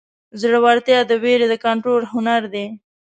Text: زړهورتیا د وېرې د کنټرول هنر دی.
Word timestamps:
زړهورتیا 0.41 0.99
د 1.09 1.11
وېرې 1.23 1.47
د 1.49 1.55
کنټرول 1.65 2.01
هنر 2.11 2.41
دی. 2.53 2.65